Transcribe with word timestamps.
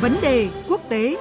Vấn 0.00 0.16
đề 0.22 0.48
quốc 0.68 0.80
tế 0.88 1.16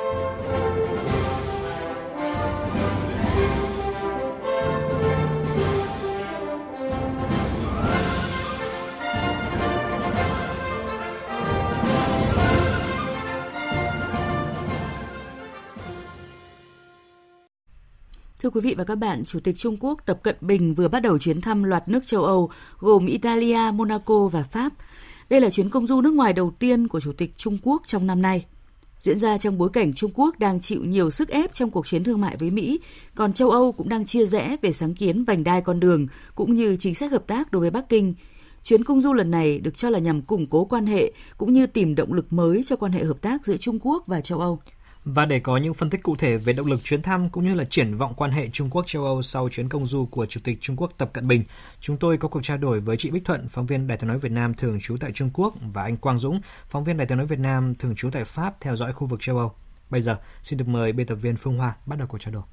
Thưa 18.42 18.50
quý 18.50 18.62
vị 18.62 18.76
và 18.78 18.84
các 18.84 18.96
bạn, 18.96 19.26
Chủ 19.26 19.40
tịch 19.40 19.56
Trung 19.58 19.78
Quốc 19.80 20.00
Tập 20.06 20.20
Cận 20.24 20.36
Bình 20.42 20.76
vừa 20.76 20.88
bắt 20.88 21.00
đầu 21.00 21.18
chuyến 21.20 21.42
thăm 21.42 21.64
loạt 21.64 21.88
nước 21.88 22.06
châu 22.06 22.24
Âu 22.24 22.50
gồm 22.80 23.06
Italia, 23.06 23.72
Monaco 23.74 24.28
và 24.28 24.44
Pháp. 24.44 24.74
Đây 25.30 25.42
là 25.42 25.50
chuyến 25.50 25.70
công 25.70 25.88
du 25.88 26.02
nước 26.02 26.14
ngoài 26.14 26.34
đầu 26.34 26.54
tiên 26.60 26.88
của 26.88 27.00
Chủ 27.00 27.12
tịch 27.18 27.38
Trung 27.38 27.58
Quốc 27.64 27.82
trong 27.88 28.08
năm 28.08 28.22
nay. 28.22 28.46
Diễn 29.02 29.20
ra 29.20 29.38
trong 29.38 29.58
bối 29.58 29.70
cảnh 29.74 29.94
Trung 29.94 30.12
Quốc 30.14 30.40
đang 30.40 30.62
chịu 30.62 30.84
nhiều 30.84 31.12
sức 31.12 31.30
ép 31.30 31.54
trong 31.54 31.70
cuộc 31.70 31.88
chiến 31.88 32.04
thương 32.04 32.22
mại 32.22 32.38
với 32.38 32.52
Mỹ, 32.52 32.80
còn 33.16 33.34
châu 33.34 33.50
Âu 33.50 33.72
cũng 33.72 33.90
đang 33.90 34.06
chia 34.06 34.26
rẽ 34.26 34.56
về 34.62 34.74
sáng 34.74 34.94
kiến 34.94 35.24
vành 35.24 35.44
đai 35.44 35.62
con 35.62 35.80
đường 35.80 36.08
cũng 36.36 36.54
như 36.54 36.78
chính 36.80 36.96
sách 36.96 37.12
hợp 37.12 37.28
tác 37.28 37.52
đối 37.52 37.60
với 37.62 37.70
Bắc 37.70 37.90
Kinh. 37.90 38.14
Chuyến 38.64 38.84
công 38.84 39.02
du 39.02 39.14
lần 39.14 39.32
này 39.32 39.60
được 39.60 39.78
cho 39.78 39.90
là 39.90 40.00
nhằm 40.00 40.22
củng 40.22 40.48
cố 40.48 40.66
quan 40.66 40.86
hệ 40.86 41.12
cũng 41.38 41.54
như 41.54 41.68
tìm 41.68 41.96
động 41.96 42.14
lực 42.14 42.34
mới 42.34 42.64
cho 42.66 42.76
quan 42.76 42.92
hệ 42.92 43.04
hợp 43.04 43.22
tác 43.22 43.46
giữa 43.46 43.58
Trung 43.58 43.80
Quốc 43.82 44.04
và 44.08 44.22
châu 44.22 44.40
Âu. 44.40 44.60
Và 45.06 45.26
để 45.26 45.40
có 45.40 45.58
những 45.58 45.74
phân 45.74 45.90
tích 45.90 46.04
cụ 46.04 46.16
thể 46.16 46.38
về 46.38 46.54
động 46.54 46.68
lực 46.68 46.84
chuyến 46.84 47.02
thăm 47.02 47.30
cũng 47.30 47.46
như 47.46 47.56
là 47.56 47.64
triển 47.64 47.98
vọng 47.98 48.14
quan 48.16 48.32
hệ 48.32 48.50
Trung 48.50 48.70
Quốc 48.70 48.88
châu 48.88 49.06
Âu 49.06 49.22
sau 49.22 49.50
chuyến 49.50 49.70
công 49.70 49.86
du 49.86 50.06
của 50.06 50.26
Chủ 50.26 50.40
tịch 50.44 50.58
Trung 50.62 50.76
Quốc 50.76 50.94
Tập 50.98 51.10
Cận 51.14 51.28
Bình, 51.28 51.44
chúng 51.80 51.98
tôi 51.98 52.18
có 52.18 52.28
cuộc 52.28 52.44
trao 52.44 52.58
đổi 52.58 52.80
với 52.80 52.98
chị 52.98 53.12
Bích 53.12 53.26
Thuận, 53.26 53.48
phóng 53.48 53.66
viên 53.66 53.88
Đài 53.88 53.98
tiếng 53.98 54.08
nói 54.08 54.20
Việt 54.20 54.32
Nam 54.32 54.54
thường 54.54 54.80
trú 54.82 54.98
tại 55.00 55.12
Trung 55.12 55.30
Quốc 55.34 55.54
và 55.74 55.84
anh 55.84 55.98
Quang 55.98 56.20
Dũng, 56.20 56.42
phóng 56.70 56.84
viên 56.84 56.98
Đài 56.98 57.08
tiếng 57.08 57.18
nói 57.18 57.28
Việt 57.28 57.40
Nam 57.40 57.76
thường 57.76 57.96
trú 57.96 58.10
tại 58.12 58.24
Pháp 58.24 58.62
theo 58.62 58.76
dõi 58.76 58.94
khu 58.94 59.08
vực 59.08 59.22
châu 59.22 59.38
Âu. 59.38 59.52
Bây 59.90 60.02
giờ, 60.02 60.18
xin 60.42 60.60
được 60.60 60.68
mời 60.68 60.92
biên 60.92 61.08
tập 61.08 61.16
viên 61.16 61.36
Phương 61.38 61.58
Hoa 61.58 61.76
bắt 61.86 62.00
đầu 62.00 62.08
cuộc 62.08 62.18
trao 62.18 62.34
đổi. 62.34 62.44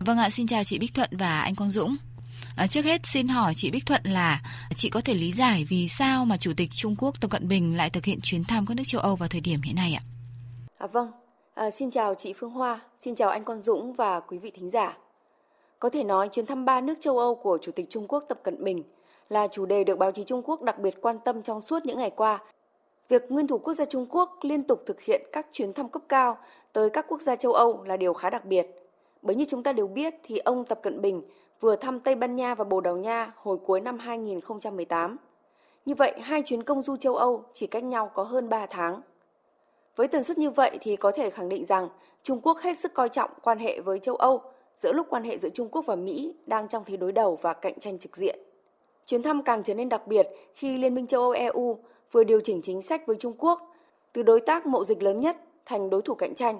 Vâng 0.00 0.18
ạ, 0.18 0.30
xin 0.30 0.46
chào 0.46 0.64
chị 0.64 0.78
Bích 0.78 0.94
Thuận 0.94 1.10
và 1.12 1.40
anh 1.40 1.54
Quang 1.54 1.70
Dũng. 1.70 1.96
À, 2.56 2.66
trước 2.66 2.84
hết 2.84 3.06
xin 3.06 3.28
hỏi 3.28 3.54
chị 3.56 3.70
Bích 3.70 3.86
Thuận 3.86 4.02
là 4.04 4.42
chị 4.74 4.90
có 4.90 5.00
thể 5.00 5.14
lý 5.14 5.32
giải 5.32 5.64
vì 5.64 5.88
sao 5.88 6.24
mà 6.24 6.36
Chủ 6.36 6.52
tịch 6.56 6.70
Trung 6.72 6.96
Quốc 6.98 7.20
Tập 7.20 7.30
Cận 7.30 7.48
Bình 7.48 7.76
lại 7.76 7.90
thực 7.90 8.04
hiện 8.04 8.20
chuyến 8.20 8.44
thăm 8.44 8.66
các 8.66 8.74
nước 8.74 8.82
châu 8.86 9.00
Âu 9.00 9.16
vào 9.16 9.28
thời 9.28 9.40
điểm 9.40 9.62
hiện 9.62 9.76
nay 9.76 9.94
ạ? 9.94 10.02
À, 10.78 10.86
vâng, 10.86 11.12
à, 11.54 11.70
xin 11.70 11.90
chào 11.90 12.14
chị 12.14 12.32
Phương 12.32 12.50
Hoa, 12.50 12.80
xin 12.96 13.14
chào 13.14 13.28
anh 13.30 13.44
Quang 13.44 13.62
Dũng 13.62 13.92
và 13.92 14.20
quý 14.20 14.38
vị 14.38 14.50
thính 14.50 14.70
giả. 14.70 14.98
Có 15.78 15.88
thể 15.88 16.04
nói 16.04 16.28
chuyến 16.28 16.46
thăm 16.46 16.64
ba 16.64 16.80
nước 16.80 16.94
châu 17.00 17.18
Âu 17.18 17.34
của 17.34 17.58
Chủ 17.62 17.72
tịch 17.72 17.86
Trung 17.90 18.06
Quốc 18.08 18.24
Tập 18.28 18.40
Cận 18.42 18.64
Bình 18.64 18.82
là 19.28 19.48
chủ 19.48 19.66
đề 19.66 19.84
được 19.84 19.98
báo 19.98 20.12
chí 20.12 20.24
Trung 20.24 20.42
Quốc 20.44 20.62
đặc 20.62 20.78
biệt 20.78 21.00
quan 21.00 21.18
tâm 21.18 21.42
trong 21.42 21.62
suốt 21.62 21.86
những 21.86 21.98
ngày 21.98 22.10
qua. 22.10 22.38
Việc 23.08 23.30
nguyên 23.30 23.46
thủ 23.46 23.58
quốc 23.58 23.74
gia 23.74 23.84
Trung 23.84 24.06
Quốc 24.10 24.38
liên 24.42 24.62
tục 24.62 24.82
thực 24.86 25.00
hiện 25.00 25.22
các 25.32 25.46
chuyến 25.52 25.72
thăm 25.72 25.88
cấp 25.88 26.02
cao 26.08 26.38
tới 26.72 26.90
các 26.90 27.06
quốc 27.08 27.20
gia 27.20 27.36
châu 27.36 27.52
Âu 27.52 27.82
là 27.82 27.96
điều 27.96 28.14
khá 28.14 28.30
đặc 28.30 28.44
biệt. 28.44 28.66
Bởi 29.22 29.36
như 29.36 29.44
chúng 29.48 29.62
ta 29.62 29.72
đều 29.72 29.86
biết 29.86 30.14
thì 30.22 30.38
ông 30.38 30.64
Tập 30.64 30.80
Cận 30.82 31.00
Bình 31.00 31.22
vừa 31.60 31.76
thăm 31.76 32.00
Tây 32.00 32.14
Ban 32.14 32.36
Nha 32.36 32.54
và 32.54 32.64
Bồ 32.64 32.80
Đào 32.80 32.96
Nha 32.96 33.32
hồi 33.36 33.58
cuối 33.64 33.80
năm 33.80 33.98
2018. 33.98 35.16
Như 35.86 35.94
vậy, 35.94 36.12
hai 36.20 36.42
chuyến 36.42 36.62
công 36.62 36.82
du 36.82 36.96
châu 36.96 37.16
Âu 37.16 37.44
chỉ 37.52 37.66
cách 37.66 37.84
nhau 37.84 38.10
có 38.14 38.22
hơn 38.22 38.48
3 38.48 38.66
tháng. 38.66 39.00
Với 39.96 40.08
tần 40.08 40.24
suất 40.24 40.38
như 40.38 40.50
vậy 40.50 40.78
thì 40.80 40.96
có 40.96 41.10
thể 41.10 41.30
khẳng 41.30 41.48
định 41.48 41.64
rằng 41.64 41.88
Trung 42.22 42.40
Quốc 42.40 42.58
hết 42.58 42.78
sức 42.78 42.94
coi 42.94 43.08
trọng 43.08 43.30
quan 43.42 43.58
hệ 43.58 43.80
với 43.80 43.98
châu 43.98 44.16
Âu 44.16 44.42
giữa 44.74 44.92
lúc 44.92 45.06
quan 45.10 45.24
hệ 45.24 45.38
giữa 45.38 45.48
Trung 45.48 45.68
Quốc 45.68 45.86
và 45.86 45.94
Mỹ 45.94 46.34
đang 46.46 46.68
trong 46.68 46.84
thế 46.84 46.96
đối 46.96 47.12
đầu 47.12 47.38
và 47.42 47.52
cạnh 47.52 47.74
tranh 47.78 47.98
trực 47.98 48.16
diện. 48.16 48.38
Chuyến 49.06 49.22
thăm 49.22 49.42
càng 49.42 49.62
trở 49.62 49.74
nên 49.74 49.88
đặc 49.88 50.06
biệt 50.06 50.28
khi 50.54 50.78
Liên 50.78 50.94
minh 50.94 51.06
châu 51.06 51.22
Âu 51.22 51.30
EU 51.30 51.78
vừa 52.12 52.24
điều 52.24 52.40
chỉnh 52.40 52.60
chính 52.62 52.82
sách 52.82 53.06
với 53.06 53.16
Trung 53.20 53.34
Quốc 53.38 53.74
từ 54.12 54.22
đối 54.22 54.40
tác 54.40 54.66
mậu 54.66 54.84
dịch 54.84 55.02
lớn 55.02 55.20
nhất 55.20 55.36
thành 55.64 55.90
đối 55.90 56.02
thủ 56.02 56.14
cạnh 56.14 56.34
tranh. 56.34 56.58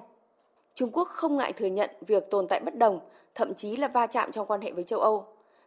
Trung 0.75 0.89
Quốc 0.91 1.07
không 1.07 1.37
ngại 1.37 1.53
thừa 1.53 1.65
nhận 1.65 1.89
việc 2.07 2.29
tồn 2.29 2.47
tại 2.47 2.59
bất 2.59 2.75
đồng, 2.75 2.99
thậm 3.35 3.53
chí 3.53 3.75
là 3.75 3.87
va 3.87 4.07
chạm 4.07 4.31
trong 4.31 4.47
quan 4.47 4.61
hệ 4.61 4.71
với 4.71 4.83
châu 4.83 4.99
Âu, 4.99 5.25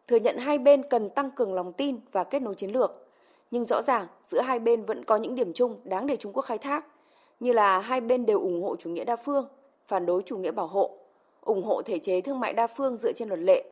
thừa 0.09 0.17
nhận 0.17 0.39
hai 0.39 0.59
bên 0.59 0.83
cần 0.83 1.11
tăng 1.11 1.31
cường 1.31 1.55
lòng 1.55 1.73
tin 1.73 2.01
và 2.13 2.25
kết 2.25 2.43
nối 2.43 2.55
chiến 2.55 2.71
lược. 2.71 3.07
Nhưng 3.51 3.65
rõ 3.65 3.83
ràng 3.83 4.07
giữa 4.25 4.41
hai 4.41 4.59
bên 4.59 4.85
vẫn 4.85 5.05
có 5.05 5.17
những 5.17 5.35
điểm 5.35 5.53
chung 5.53 5.81
đáng 5.85 6.07
để 6.07 6.17
Trung 6.17 6.33
Quốc 6.33 6.43
khai 6.43 6.59
thác– 6.59 6.85
như 7.41 7.53
là 7.53 7.79
hai 7.79 8.01
bên 8.01 8.27
đều 8.27 8.41
ủng 8.41 8.63
hộ 8.63 8.77
chủ 8.77 8.91
nghĩa 8.91 9.05
đa 9.05 9.17
phương, 9.17 9.49
phản 9.87 10.07
đối 10.07 10.23
chủ 10.23 10.37
nghĩa 10.37 10.51
bảo 10.51 10.67
hộ, 10.67 10.97
ủng 11.41 11.63
hộ 11.65 11.83
thể 11.83 11.99
chế 11.99 12.21
thương 12.21 12.41
mại 12.41 12.53
đa 12.53 12.67
phương 12.67 12.97
dựa 12.97 13.13
trên 13.13 13.29
luật 13.29 13.41
lệ. 13.41 13.71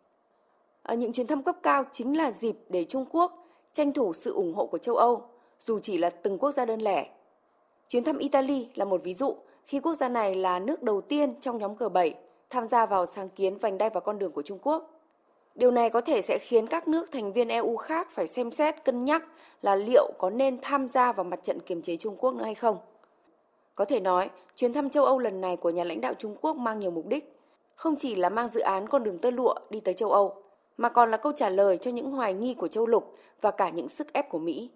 Ở 0.82 0.94
những 0.94 1.12
chuyến 1.12 1.26
thăm 1.26 1.42
cấp 1.42 1.56
cao 1.62 1.84
chính 1.92 2.18
là 2.18 2.30
dịp 2.30 2.56
để 2.68 2.84
Trung 2.84 3.04
Quốc 3.10 3.46
tranh 3.72 3.92
thủ 3.92 4.12
sự 4.12 4.32
ủng 4.32 4.54
hộ 4.54 4.66
của 4.66 4.78
châu 4.78 4.96
Âu, 4.96 5.22
dù 5.60 5.78
chỉ 5.78 5.98
là 5.98 6.10
từng 6.10 6.38
quốc 6.38 6.50
gia 6.50 6.64
đơn 6.64 6.80
lẻ. 6.80 7.08
Chuyến 7.88 8.04
thăm 8.04 8.18
Italy 8.18 8.68
là 8.74 8.84
một 8.84 9.02
ví 9.02 9.14
dụ 9.14 9.36
khi 9.66 9.80
quốc 9.80 9.94
gia 9.94 10.08
này 10.08 10.34
là 10.34 10.58
nước 10.58 10.82
đầu 10.82 11.00
tiên 11.00 11.34
trong 11.40 11.58
nhóm 11.58 11.74
G7 11.74 12.12
tham 12.50 12.64
gia 12.64 12.86
vào 12.86 13.06
sáng 13.06 13.28
kiến 13.28 13.56
vành 13.56 13.78
đai 13.78 13.90
và 13.90 14.00
con 14.00 14.18
đường 14.18 14.32
của 14.32 14.42
Trung 14.42 14.58
Quốc. 14.62 14.90
Điều 15.54 15.70
này 15.70 15.90
có 15.90 16.00
thể 16.00 16.20
sẽ 16.20 16.38
khiến 16.38 16.66
các 16.66 16.88
nước 16.88 17.12
thành 17.12 17.32
viên 17.32 17.48
EU 17.48 17.76
khác 17.76 18.10
phải 18.10 18.28
xem 18.28 18.50
xét 18.50 18.84
cân 18.84 19.04
nhắc 19.04 19.24
là 19.62 19.74
liệu 19.74 20.12
có 20.18 20.30
nên 20.30 20.58
tham 20.62 20.88
gia 20.88 21.12
vào 21.12 21.24
mặt 21.24 21.40
trận 21.42 21.60
kiềm 21.60 21.82
chế 21.82 21.96
Trung 21.96 22.16
Quốc 22.16 22.34
nữa 22.34 22.44
hay 22.44 22.54
không. 22.54 22.78
Có 23.78 23.84
thể 23.84 24.00
nói, 24.00 24.30
chuyến 24.56 24.72
thăm 24.72 24.90
châu 24.90 25.04
Âu 25.04 25.18
lần 25.18 25.40
này 25.40 25.56
của 25.56 25.70
nhà 25.70 25.84
lãnh 25.84 26.00
đạo 26.00 26.14
Trung 26.18 26.36
Quốc 26.40 26.56
mang 26.56 26.78
nhiều 26.78 26.90
mục 26.90 27.06
đích, 27.06 27.40
không 27.74 27.96
chỉ 27.96 28.14
là 28.14 28.28
mang 28.28 28.48
dự 28.48 28.60
án 28.60 28.88
con 28.88 29.04
đường 29.04 29.18
tơ 29.18 29.30
lụa 29.30 29.54
đi 29.70 29.80
tới 29.80 29.94
châu 29.94 30.12
Âu, 30.12 30.42
mà 30.76 30.88
còn 30.88 31.10
là 31.10 31.16
câu 31.16 31.32
trả 31.32 31.48
lời 31.48 31.76
cho 31.76 31.90
những 31.90 32.10
hoài 32.10 32.34
nghi 32.34 32.54
của 32.54 32.68
châu 32.68 32.86
lục 32.86 33.14
và 33.40 33.50
cả 33.50 33.70
những 33.70 33.88
sức 33.88 34.12
ép 34.12 34.28
của 34.28 34.38
Mỹ. 34.38 34.70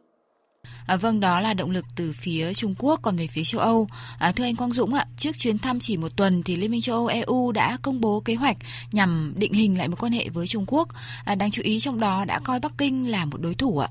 À, 0.86 0.96
vâng, 0.96 1.20
đó 1.20 1.40
là 1.40 1.54
động 1.54 1.70
lực 1.70 1.84
từ 1.96 2.12
phía 2.12 2.54
Trung 2.54 2.74
Quốc 2.78 3.00
còn 3.02 3.16
về 3.16 3.26
phía 3.26 3.44
châu 3.44 3.60
Âu. 3.60 3.88
À, 4.18 4.32
thưa 4.32 4.44
anh 4.44 4.56
Quang 4.56 4.72
Dũng 4.72 4.94
ạ, 4.94 5.06
trước 5.16 5.36
chuyến 5.38 5.58
thăm 5.58 5.80
chỉ 5.80 5.96
một 5.96 6.16
tuần 6.16 6.42
thì 6.42 6.56
Liên 6.56 6.70
minh 6.70 6.80
châu 6.80 6.96
Âu 6.96 7.06
EU 7.06 7.52
đã 7.52 7.78
công 7.82 8.00
bố 8.00 8.20
kế 8.20 8.34
hoạch 8.34 8.56
nhằm 8.92 9.32
định 9.36 9.52
hình 9.52 9.78
lại 9.78 9.88
mối 9.88 9.96
quan 9.96 10.12
hệ 10.12 10.28
với 10.28 10.46
Trung 10.46 10.64
Quốc. 10.66 10.88
À, 11.24 11.34
đáng 11.34 11.50
chú 11.50 11.62
ý 11.62 11.80
trong 11.80 12.00
đó 12.00 12.24
đã 12.24 12.40
coi 12.44 12.60
Bắc 12.60 12.72
Kinh 12.78 13.10
là 13.10 13.24
một 13.24 13.40
đối 13.40 13.54
thủ 13.54 13.78
ạ. 13.78 13.88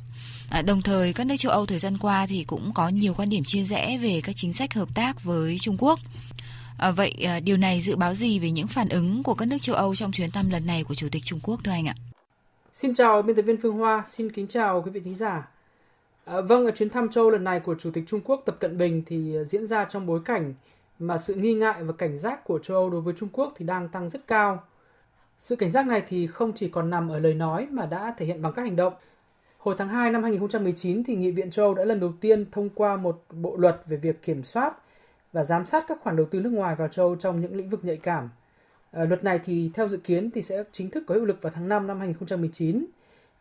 À, 0.50 0.62
đồng 0.62 0.82
thời 0.82 1.14
các 1.14 1.28
nước 1.28 1.36
châu 1.40 1.52
Âu 1.52 1.66
thời 1.66 1.80
gian 1.80 1.98
qua 1.98 2.26
thì 2.26 2.44
cũng 2.44 2.74
có 2.74 2.90
nhiều 2.90 3.14
quan 3.14 3.30
điểm 3.30 3.44
chia 3.44 3.64
rẽ 3.64 3.98
về 3.98 4.22
các 4.24 4.36
chính 4.36 4.54
sách 4.54 4.74
hợp 4.74 4.90
tác 4.96 5.24
với 5.24 5.58
Trung 5.60 5.78
Quốc. 5.80 6.00
À, 6.78 6.92
vậy 6.92 7.16
à, 7.24 7.40
điều 7.40 7.58
này 7.58 7.82
dự 7.82 7.96
báo 7.96 8.14
gì 8.14 8.40
về 8.40 8.52
những 8.52 8.68
phản 8.68 8.90
ứng 8.90 9.24
của 9.24 9.34
các 9.34 9.46
nước 9.46 9.58
châu 9.62 9.76
Âu 9.76 9.96
trong 9.96 10.12
chuyến 10.12 10.32
thăm 10.32 10.50
lần 10.50 10.66
này 10.66 10.84
của 10.84 10.96
Chủ 10.96 11.08
tịch 11.12 11.24
Trung 11.26 11.40
Quốc 11.44 11.60
thưa 11.64 11.72
anh 11.72 11.88
ạ? 11.88 11.96
Xin 12.74 12.94
chào 12.94 13.22
biên 13.22 13.36
tập 13.36 13.42
viên 13.42 13.62
Phương 13.62 13.78
Hoa, 13.78 14.04
xin 14.08 14.32
kính 14.32 14.48
chào 14.48 14.82
quý 14.86 14.92
vị 14.92 15.02
thính 15.04 15.16
giả. 15.16 15.51
À, 16.32 16.42
vâng, 16.42 16.72
chuyến 16.76 16.90
thăm 16.90 17.10
châu 17.10 17.30
lần 17.30 17.44
này 17.44 17.60
của 17.60 17.76
Chủ 17.80 17.92
tịch 17.92 18.04
Trung 18.08 18.22
Quốc 18.26 18.42
Tập 18.46 18.56
Cận 18.60 18.78
Bình 18.78 19.04
thì 19.06 19.38
à, 19.38 19.44
diễn 19.44 19.68
ra 19.68 19.86
trong 19.86 20.06
bối 20.06 20.20
cảnh 20.26 20.54
mà 21.00 21.18
sự 21.18 21.34
nghi 21.34 21.54
ngại 21.54 21.84
và 21.84 21.94
cảnh 21.94 22.18
giác 22.18 22.44
của 22.44 22.60
châu 22.60 22.78
Âu 22.78 22.90
đối 22.90 23.02
với 23.02 23.14
Trung 23.18 23.30
Quốc 23.34 23.54
thì 23.56 23.66
đang 23.66 23.90
tăng 23.90 24.10
rất 24.10 24.28
cao. 24.28 24.64
Sự 25.40 25.56
cảnh 25.56 25.70
giác 25.70 25.88
này 25.88 26.04
thì 26.08 26.28
không 26.28 26.54
chỉ 26.54 26.70
còn 26.70 26.90
nằm 26.90 27.10
ở 27.10 27.20
lời 27.20 27.34
nói 27.34 27.68
mà 27.72 27.86
đã 27.86 28.14
thể 28.18 28.26
hiện 28.26 28.42
bằng 28.42 28.54
các 28.54 28.62
hành 28.62 28.76
động. 28.76 28.94
Hồi 29.58 29.76
tháng 29.78 29.88
2 29.90 30.12
năm 30.12 30.24
2019 30.24 31.04
thì 31.04 31.16
Nghị 31.16 31.32
viện 31.32 31.52
châu 31.52 31.66
Âu 31.66 31.74
đã 31.74 31.86
lần 31.86 32.00
đầu 32.00 32.14
tiên 32.22 32.46
thông 32.52 32.70
qua 32.70 32.96
một 32.96 33.24
bộ 33.30 33.58
luật 33.58 33.82
về 33.86 33.98
việc 33.98 34.24
kiểm 34.24 34.44
soát 34.44 34.74
và 35.34 35.44
giám 35.44 35.66
sát 35.66 35.86
các 35.88 35.98
khoản 36.02 36.16
đầu 36.16 36.26
tư 36.26 36.40
nước 36.40 36.54
ngoài 36.54 36.76
vào 36.76 36.88
châu 36.88 37.06
Âu 37.06 37.16
trong 37.16 37.42
những 37.42 37.56
lĩnh 37.56 37.70
vực 37.70 37.86
nhạy 37.86 37.98
cảm. 37.98 38.30
À, 38.92 39.06
luật 39.06 39.24
này 39.24 39.40
thì 39.44 39.72
theo 39.74 39.88
dự 39.88 39.98
kiến 39.98 40.32
thì 40.32 40.42
sẽ 40.42 40.64
chính 40.72 40.90
thức 40.90 41.04
có 41.08 41.16
hiệu 41.16 41.26
lực 41.26 41.42
vào 41.42 41.52
tháng 41.56 41.70
5 41.70 41.88
năm 41.88 42.00
2019 42.00 42.86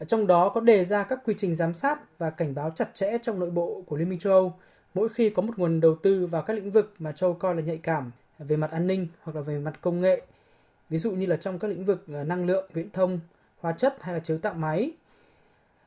trong 0.05 0.27
đó 0.27 0.49
có 0.49 0.61
đề 0.61 0.85
ra 0.85 1.03
các 1.03 1.19
quy 1.25 1.35
trình 1.39 1.55
giám 1.55 1.75
sát 1.75 2.19
và 2.19 2.31
cảnh 2.31 2.55
báo 2.55 2.71
chặt 2.71 2.95
chẽ 2.95 3.19
trong 3.23 3.41
nội 3.41 3.51
bộ 3.51 3.83
của 3.87 3.97
Liên 3.97 4.09
minh 4.09 4.19
châu 4.19 4.33
Âu 4.33 4.55
mỗi 4.95 5.09
khi 5.09 5.31
có 5.31 5.43
một 5.43 5.59
nguồn 5.59 5.81
đầu 5.81 5.95
tư 5.95 6.27
vào 6.27 6.43
các 6.43 6.55
lĩnh 6.55 6.71
vực 6.71 6.95
mà 6.99 7.13
châu 7.13 7.31
Âu 7.31 7.35
coi 7.35 7.55
là 7.55 7.63
nhạy 7.63 7.79
cảm 7.79 8.11
về 8.39 8.57
mặt 8.57 8.71
an 8.71 8.87
ninh 8.87 9.07
hoặc 9.23 9.37
là 9.37 9.43
về 9.43 9.59
mặt 9.59 9.81
công 9.81 10.01
nghệ. 10.01 10.23
Ví 10.91 10.99
dụ 10.99 11.11
như 11.11 11.27
là 11.27 11.37
trong 11.37 11.59
các 11.59 11.69
lĩnh 11.69 11.85
vực 11.85 12.05
ờ, 12.13 12.25
năng 12.25 12.47
lượng, 12.47 12.71
viễn 12.73 12.91
thông, 12.91 13.21
hóa 13.61 13.73
chất 13.73 13.97
hay 14.01 14.15
là 14.15 14.21
chế 14.21 14.39
tạo 14.43 14.55
máy. 14.55 14.93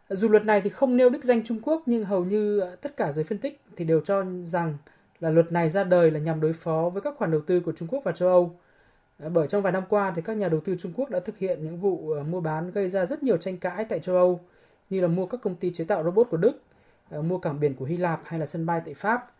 Dù 0.10 0.30
luật 0.30 0.46
này 0.46 0.62
thì 0.62 0.70
không 0.70 0.98
nêu 0.98 1.10
đích 1.10 1.24
danh 1.24 1.44
Trung 1.44 1.60
Quốc 1.64 1.84
nhưng 1.86 2.06
hầu 2.06 2.26
như 2.26 2.60
ờ, 2.60 2.76
tất 2.76 2.98
cả 2.98 3.12
giới 3.12 3.24
phân 3.24 3.38
tích 3.38 3.62
thì 3.76 3.86
đều 3.86 4.02
cho 4.02 4.26
rằng 4.44 4.78
là 5.20 5.30
luật 5.30 5.52
này 5.52 5.70
ra 5.70 5.84
đời 5.84 6.12
là 6.12 6.20
nhằm 6.20 6.42
đối 6.42 6.54
phó 6.54 6.90
với 6.94 7.02
các 7.02 7.14
khoản 7.18 7.32
đầu 7.32 7.42
tư 7.42 7.60
của 7.60 7.72
Trung 7.72 7.88
Quốc 7.88 8.04
và 8.04 8.12
châu 8.12 8.30
Âu 8.30 8.56
Ờ, 9.20 9.30
bởi 9.30 9.48
trong 9.48 9.62
vài 9.62 9.74
năm 9.74 9.84
qua 9.90 10.14
thì 10.16 10.22
các 10.22 10.38
nhà 10.38 10.50
đầu 10.50 10.60
tư 10.60 10.76
Trung 10.80 10.94
Quốc 10.96 11.10
đã 11.10 11.20
thực 11.20 11.38
hiện 11.38 11.64
những 11.64 11.78
vụ 11.78 12.12
ờ, 12.12 12.24
mua 12.24 12.42
bán 12.42 12.72
gây 12.72 12.90
ra 12.90 13.06
rất 13.06 13.24
nhiều 13.24 13.38
tranh 13.38 13.58
cãi 13.58 13.86
tại 13.86 14.00
châu 14.00 14.16
Âu 14.16 14.40
như 14.90 15.02
là 15.02 15.08
mua 15.08 15.26
các 15.26 15.42
công 15.42 15.56
ty 15.56 15.74
chế 15.74 15.84
tạo 15.84 16.04
robot 16.04 16.28
của 16.30 16.38
Đức, 16.38 16.62
ờ, 17.10 17.22
mua 17.22 17.38
cảng 17.38 17.60
biển 17.60 17.76
của 17.76 17.86
Hy 17.86 17.98
Lạp 17.98 18.22
hay 18.26 18.40
là 18.40 18.46
sân 18.46 18.66
bay 18.66 18.82
tại 18.86 18.94
Pháp. 18.94 19.32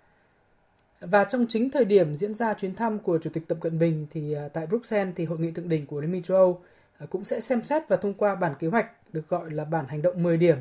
Và 1.02 1.24
trong 1.24 1.46
chính 1.50 1.70
thời 1.70 1.86
điểm 1.86 2.16
diễn 2.16 2.34
ra 2.36 2.54
chuyến 2.54 2.76
thăm 2.76 3.00
của 3.00 3.18
Chủ 3.18 3.30
tịch 3.34 3.48
Tập 3.48 3.58
Cận 3.62 3.80
Bình 3.80 4.08
thì 4.12 4.36
tại 4.54 4.68
Bruxelles 4.68 5.14
thì 5.16 5.26
hội 5.26 5.40
nghị 5.40 5.52
thượng 5.52 5.70
đỉnh 5.70 5.86
của 5.86 6.02
Liên 6.02 6.12
minh 6.12 6.24
châu 6.24 6.38
Âu 6.38 6.62
cũng 7.10 7.26
sẽ 7.26 7.40
xem 7.42 7.64
xét 7.64 7.88
và 7.88 7.98
thông 7.98 8.14
qua 8.14 8.36
bản 8.36 8.54
kế 8.60 8.68
hoạch 8.68 9.14
được 9.14 9.30
gọi 9.30 9.52
là 9.52 9.66
bản 9.66 9.86
hành 9.88 10.02
động 10.02 10.24
10 10.24 10.38
điểm. 10.38 10.58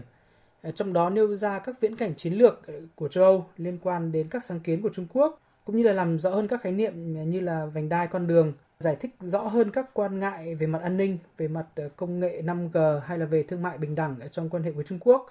Trong 0.75 0.93
đó 0.93 1.11
nêu 1.11 1.37
ra 1.37 1.59
các 1.59 1.81
viễn 1.81 1.97
cảnh 1.97 2.15
chiến 2.17 2.35
lược 2.35 2.63
của 2.95 3.09
châu 3.09 3.25
Âu 3.25 3.47
liên 3.57 3.79
quan 3.83 4.13
đến 4.13 4.29
các 4.29 4.45
sáng 4.45 4.61
kiến 4.61 4.83
của 4.83 4.91
Trung 4.93 5.07
Quốc 5.13 5.41
cũng 5.65 5.77
như 5.77 5.83
là 5.83 5.93
làm 5.93 6.19
rõ 6.19 6.31
hơn 6.31 6.49
các 6.49 6.63
khái 6.63 6.73
niệm 6.73 6.93
như 7.31 7.41
là 7.41 7.67
vành 7.67 7.89
đai 7.89 8.07
con 8.07 8.27
đường, 8.27 8.53
giải 8.83 8.97
thích 9.01 9.11
rõ 9.21 9.39
hơn 9.43 9.71
các 9.71 9.91
quan 9.95 10.21
ngại 10.21 10.55
về 10.55 10.67
mặt 10.67 10.83
an 10.83 10.97
ninh, 10.97 11.19
về 11.39 11.49
mặt 11.49 11.67
ờ, 11.77 11.89
công 11.97 12.21
nghệ 12.21 12.43
5G 12.43 13.01
hay 13.01 13.19
là 13.19 13.27
về 13.27 13.43
thương 13.43 13.63
mại 13.63 13.79
bình 13.79 13.95
đẳng 13.95 14.17
trong 14.31 14.51
quan 14.51 14.63
hệ 14.63 14.71
với 14.71 14.85
Trung 14.85 14.99
Quốc. 15.01 15.27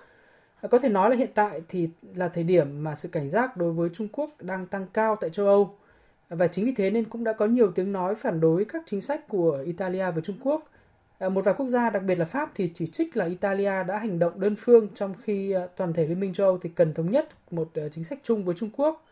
Ờ, 0.62 0.68
có 0.70 0.80
thể 0.80 0.90
nói 0.90 1.10
là 1.10 1.16
hiện 1.16 1.30
tại 1.36 1.62
thì 1.70 1.90
là 2.16 2.30
thời 2.30 2.44
điểm 2.44 2.84
mà 2.84 2.96
sự 2.96 3.10
cảnh 3.10 3.30
giác 3.30 3.58
đối 3.58 3.74
với 3.74 3.90
Trung 3.94 4.08
Quốc 4.12 4.30
đang 4.42 4.68
tăng 4.68 4.88
cao 4.94 5.16
tại 5.22 5.30
châu 5.30 5.46
Âu. 5.48 5.76
Và 6.30 6.48
chính 6.48 6.66
vì 6.66 6.74
thế 6.78 6.90
nên 6.92 7.06
cũng 7.06 7.24
đã 7.24 7.34
có 7.34 7.46
nhiều 7.46 7.72
tiếng 7.72 7.92
nói 7.92 8.16
phản 8.16 8.40
đối 8.40 8.66
các 8.66 8.84
chính 8.88 9.02
sách 9.02 9.28
của 9.28 9.64
Italia 9.66 10.12
với 10.12 10.22
Trung 10.24 10.38
Quốc. 10.44 10.70
Ờ, 11.20 11.30
một 11.30 11.46
vài 11.46 11.56
quốc 11.58 11.68
gia, 11.68 11.90
đặc 11.90 12.04
biệt 12.04 12.16
là 12.16 12.26
Pháp, 12.26 12.52
thì 12.56 12.72
chỉ 12.74 12.88
trích 12.88 13.18
là 13.18 13.26
Italia 13.26 13.84
đã 13.88 13.98
hành 13.98 14.20
động 14.20 14.40
đơn 14.40 14.56
phương 14.60 14.88
trong 14.96 15.14
khi 15.24 15.56
toàn 15.78 15.94
thể 15.94 16.08
Liên 16.08 16.20
minh 16.20 16.34
châu 16.34 16.48
Âu 16.48 16.58
thì 16.58 16.70
cần 16.76 16.94
thống 16.94 17.12
nhất 17.12 17.30
một 17.52 17.72
chính 17.92 18.04
sách 18.04 18.20
chung 18.24 18.46
với 18.46 18.56
Trung 18.56 18.70
Quốc. 18.78 19.04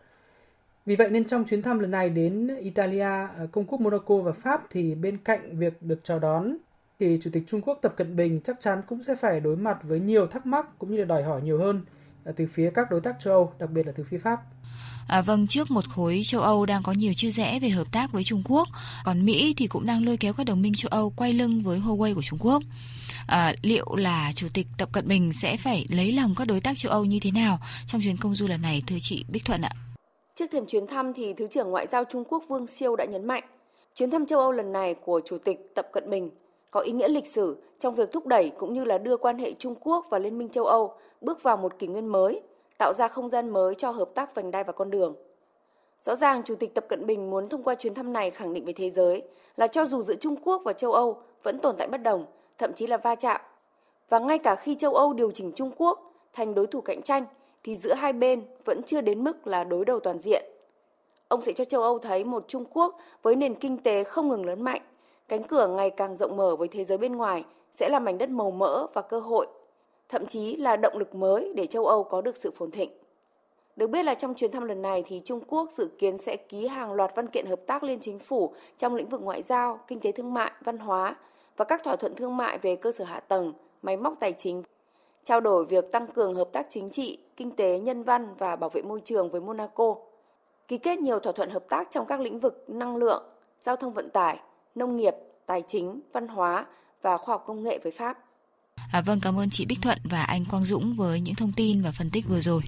Vì 0.90 0.96
vậy 0.96 1.10
nên 1.10 1.26
trong 1.26 1.46
chuyến 1.46 1.62
thăm 1.62 1.80
lần 1.80 1.92
này 1.92 2.10
đến 2.10 2.58
Italia, 2.62 3.28
ờ, 3.38 3.48
Công 3.52 3.66
quốc 3.66 3.82
Monaco 3.82 4.18
và 4.18 4.32
Pháp 4.32 4.62
thì 4.70 4.96
bên 4.96 5.18
cạnh 5.18 5.60
việc 5.60 5.82
được 5.82 6.00
chào 6.04 6.20
đón 6.20 6.58
thì 7.00 7.20
Chủ 7.24 7.30
tịch 7.34 7.44
Trung 7.48 7.62
Quốc 7.62 7.80
Tập 7.82 7.94
Cận 7.98 8.16
Bình 8.16 8.40
chắc 8.44 8.58
chắn 8.60 8.82
cũng 8.88 9.04
sẽ 9.04 9.16
phải 9.16 9.40
đối 9.40 9.56
mặt 9.56 9.78
với 9.84 10.00
nhiều 10.00 10.28
thắc 10.28 10.46
mắc 10.46 10.80
cũng 10.80 10.92
như 10.92 10.98
là 10.98 11.06
đòi 11.06 11.24
hỏi 11.24 11.42
nhiều 11.42 11.60
hơn 11.60 11.82
ờ, 12.24 12.32
từ 12.36 12.46
phía 12.54 12.72
các 12.74 12.92
đối 12.92 13.02
tác 13.02 13.16
châu 13.24 13.34
Âu, 13.34 13.54
đặc 13.60 13.70
biệt 13.72 13.88
là 13.88 13.92
từ 13.98 14.04
phía 14.10 14.18
Pháp. 14.18 14.40
À, 15.08 15.22
vâng, 15.22 15.48
trước 15.48 15.72
một 15.72 15.90
khối 15.90 16.22
châu 16.26 16.42
Âu 16.42 16.66
đang 16.66 16.84
có 16.84 16.92
nhiều 16.92 17.14
chia 17.14 17.32
rẽ 17.32 17.60
về 17.60 17.70
hợp 17.70 17.92
tác 17.92 18.12
với 18.12 18.24
Trung 18.24 18.44
Quốc, 18.46 18.68
còn 19.06 19.26
Mỹ 19.26 19.54
thì 19.58 19.68
cũng 19.68 19.86
đang 19.86 20.06
lôi 20.06 20.18
kéo 20.18 20.34
các 20.34 20.46
đồng 20.46 20.62
minh 20.62 20.74
châu 20.74 20.90
Âu 20.90 21.14
quay 21.16 21.34
lưng 21.34 21.64
với 21.64 21.80
Huawei 21.80 22.16
của 22.16 22.24
Trung 22.24 22.40
Quốc. 22.42 22.64
À, 23.28 23.54
liệu 23.62 23.96
là 23.96 24.32
Chủ 24.36 24.48
tịch 24.54 24.68
Tập 24.78 24.90
Cận 24.92 25.08
Bình 25.08 25.34
sẽ 25.34 25.58
phải 25.58 25.86
lấy 25.90 26.12
lòng 26.12 26.36
các 26.36 26.48
đối 26.48 26.62
tác 26.62 26.78
châu 26.78 26.92
Âu 26.92 27.06
như 27.06 27.20
thế 27.22 27.32
nào 27.32 27.60
trong 27.88 28.02
chuyến 28.02 28.18
công 28.18 28.36
du 28.36 28.48
lần 28.48 28.62
này, 28.62 28.84
thưa 28.88 28.98
chị 29.02 29.26
Bích 29.28 29.46
Thuận 29.46 29.62
ạ? 29.62 29.72
Trước 30.40 30.52
thềm 30.52 30.66
chuyến 30.66 30.88
thăm 30.88 31.14
thì 31.14 31.34
Thứ 31.34 31.48
trưởng 31.48 31.72
Ngoại 31.72 31.88
giao 31.88 32.04
Trung 32.04 32.24
Quốc 32.24 32.44
Vương 32.48 32.68
Siêu 32.68 32.96
đã 32.96 33.06
nhấn 33.06 33.26
mạnh, 33.26 33.44
chuyến 33.96 34.10
thăm 34.10 34.26
châu 34.26 34.40
Âu 34.40 34.52
lần 34.52 34.72
này 34.72 34.94
của 34.94 35.22
Chủ 35.26 35.38
tịch 35.38 35.76
Tập 35.76 35.88
Cận 35.92 36.10
Bình 36.10 36.30
có 36.72 36.80
ý 36.80 36.92
nghĩa 36.92 37.08
lịch 37.08 37.28
sử 37.28 37.58
trong 37.80 37.96
việc 37.96 38.12
thúc 38.12 38.26
đẩy 38.26 38.50
cũng 38.58 38.74
như 38.74 38.84
là 38.84 38.98
đưa 38.98 39.18
quan 39.18 39.38
hệ 39.38 39.54
Trung 39.54 39.76
Quốc 39.80 40.06
và 40.10 40.20
Liên 40.20 40.38
minh 40.38 40.50
châu 40.50 40.66
Âu 40.66 40.94
bước 41.22 41.44
vào 41.44 41.58
một 41.58 41.80
kỷ 41.80 41.88
nguyên 41.88 42.08
mới, 42.08 42.42
tạo 42.78 42.94
ra 42.94 43.08
không 43.08 43.30
gian 43.30 43.50
mới 43.50 43.76
cho 43.76 43.92
hợp 43.92 44.10
tác 44.16 44.36
vành 44.36 44.52
đai 44.52 44.64
và 44.64 44.74
con 44.74 44.92
đường. 44.92 45.16
Rõ 46.02 46.16
ràng, 46.16 46.44
Chủ 46.44 46.56
tịch 46.56 46.74
Tập 46.74 46.86
Cận 46.90 47.06
Bình 47.06 47.30
muốn 47.30 47.50
thông 47.50 47.64
qua 47.64 47.76
chuyến 47.76 47.94
thăm 47.94 48.14
này 48.14 48.32
khẳng 48.32 48.54
định 48.54 48.66
với 48.66 48.74
thế 48.74 48.90
giới 48.90 49.24
là 49.58 49.68
cho 49.68 49.86
dù 49.86 50.02
giữa 50.02 50.16
Trung 50.16 50.36
Quốc 50.44 50.62
và 50.66 50.74
châu 50.74 50.94
Âu 50.94 51.22
vẫn 51.44 51.60
tồn 51.60 51.76
tại 51.78 51.88
bất 51.88 52.02
đồng, 52.04 52.26
thậm 52.58 52.74
chí 52.74 52.88
là 52.88 52.98
va 52.98 53.16
chạm, 53.16 53.42
và 54.10 54.20
ngay 54.20 54.38
cả 54.38 54.56
khi 54.56 54.76
châu 54.76 54.96
Âu 54.96 55.14
điều 55.14 55.32
chỉnh 55.32 55.52
Trung 55.56 55.72
Quốc 55.78 56.14
thành 56.34 56.56
đối 56.56 56.68
thủ 56.68 56.82
cạnh 56.82 57.02
tranh, 57.02 57.26
thì 57.64 57.76
giữa 57.76 57.94
hai 57.94 58.14
bên 58.14 58.42
vẫn 58.66 58.84
chưa 58.84 59.02
đến 59.02 59.24
mức 59.24 59.48
là 59.48 59.64
đối 59.64 59.86
đầu 59.86 60.00
toàn 60.00 60.20
diện. 60.20 60.46
Ông 61.28 61.42
sẽ 61.42 61.54
cho 61.54 61.66
châu 61.66 61.82
Âu 61.82 62.00
thấy 62.00 62.24
một 62.24 62.46
Trung 62.48 62.66
Quốc 62.74 62.98
với 63.22 63.36
nền 63.36 63.56
kinh 63.56 63.78
tế 63.78 64.04
không 64.04 64.30
ngừng 64.30 64.46
lớn 64.46 64.62
mạnh, 64.62 64.82
cánh 65.28 65.44
cửa 65.44 65.68
ngày 65.68 65.90
càng 65.90 66.16
rộng 66.16 66.38
mở 66.38 66.56
với 66.56 66.68
thế 66.68 66.84
giới 66.84 66.98
bên 66.98 67.16
ngoài 67.16 67.44
sẽ 67.72 67.90
là 67.90 68.00
mảnh 68.00 68.18
đất 68.18 68.30
màu 68.30 68.52
mỡ 68.52 68.88
và 68.94 69.02
cơ 69.02 69.20
hội, 69.20 69.48
thậm 70.10 70.26
chí 70.26 70.56
là 70.56 70.76
động 70.76 70.98
lực 70.98 71.16
mới 71.16 71.54
để 71.56 71.68
châu 71.68 71.88
Âu 71.88 72.04
có 72.04 72.22
được 72.22 72.38
sự 72.38 72.52
phồn 72.52 72.72
thịnh. 72.72 72.90
Được 73.76 73.88
biết 73.88 74.04
là 74.04 74.14
trong 74.14 74.34
chuyến 74.34 74.52
thăm 74.52 74.66
lần 74.66 74.82
này 74.82 75.04
thì 75.08 75.22
Trung 75.26 75.40
Quốc 75.48 75.72
dự 75.72 75.90
kiến 75.98 76.18
sẽ 76.18 76.38
ký 76.38 76.68
hàng 76.68 76.94
loạt 76.94 77.12
văn 77.16 77.28
kiện 77.28 77.46
hợp 77.46 77.60
tác 77.66 77.84
liên 77.84 78.00
chính 78.00 78.20
phủ 78.20 78.54
trong 78.78 78.96
lĩnh 78.96 79.10
vực 79.10 79.22
ngoại 79.22 79.42
giao, 79.42 79.80
kinh 79.88 80.00
tế 80.00 80.12
thương 80.12 80.34
mại, 80.34 80.52
văn 80.62 80.78
hóa 80.78 81.16
và 81.58 81.66
các 81.66 81.84
thỏa 81.84 81.96
thuận 81.96 82.16
thương 82.16 82.38
mại 82.38 82.58
về 82.58 82.76
cơ 82.76 82.92
sở 82.92 83.04
hạ 83.04 83.20
tầng, 83.20 83.54
máy 83.82 83.98
móc 83.98 84.14
tài 84.20 84.34
chính, 84.34 84.64
trao 85.30 85.42
đổi 85.42 85.66
việc 85.66 85.92
tăng 85.92 86.08
cường 86.12 86.36
hợp 86.36 86.50
tác 86.54 86.68
chính 86.70 86.90
trị, 86.90 87.18
kinh 87.38 87.56
tế, 87.56 87.80
nhân 87.80 88.04
văn 88.04 88.36
và 88.38 88.56
bảo 88.56 88.70
vệ 88.70 88.82
môi 88.82 89.02
trường 89.06 89.32
với 89.32 89.42
Monaco. 89.42 89.96
Ký 90.68 90.78
kết 90.78 91.00
nhiều 91.00 91.20
thỏa 91.20 91.34
thuận 91.34 91.50
hợp 91.50 91.64
tác 91.70 91.88
trong 91.92 92.06
các 92.06 92.20
lĩnh 92.20 92.40
vực 92.40 92.66
năng 92.68 92.96
lượng, 92.96 93.24
giao 93.62 93.76
thông 93.76 93.94
vận 93.94 94.10
tải, 94.10 94.40
nông 94.76 94.96
nghiệp, 94.96 95.14
tài 95.46 95.64
chính, 95.68 96.02
văn 96.14 96.28
hóa 96.28 96.66
và 97.02 97.18
khoa 97.18 97.34
học 97.34 97.44
công 97.48 97.64
nghệ 97.64 97.80
với 97.84 97.92
Pháp. 97.92 98.18
À, 98.92 99.02
vâng, 99.06 99.20
cảm 99.24 99.40
ơn 99.40 99.50
chị 99.50 99.66
Bích 99.66 99.80
Thuận 99.82 99.98
và 100.04 100.24
anh 100.24 100.46
Quang 100.50 100.64
Dũng 100.64 100.96
với 100.98 101.20
những 101.20 101.36
thông 101.36 101.52
tin 101.56 101.82
và 101.82 101.92
phân 101.92 102.10
tích 102.10 102.26
vừa 102.30 102.42
rồi. 102.42 102.62